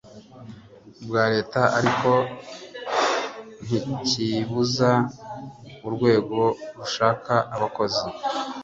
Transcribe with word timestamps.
bwa 1.05 1.23
Leta 1.33 1.61
ariko 1.77 2.11
ntikibuza 3.65 4.91
urwego 5.87 6.39
rushaka 6.77 7.33
abakozi 7.55 8.07